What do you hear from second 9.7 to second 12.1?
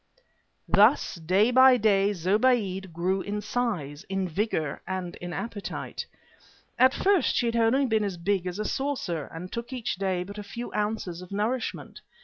each day but a few ounces of nourishment.